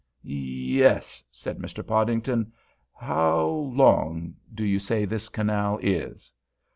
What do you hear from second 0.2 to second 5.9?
"Yes," said Mr. Podington. "How long did you say this canal